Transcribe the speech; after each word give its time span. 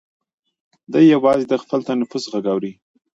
دی 0.91 1.03
یوازې 1.13 1.45
د 1.47 1.53
خپل 1.63 1.79
تنفس 1.89 2.23
غږ 2.31 2.45
اوري. 2.53 2.73